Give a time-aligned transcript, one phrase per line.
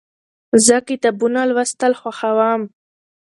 [0.65, 2.61] زه کتابونه لوستل خوښوم.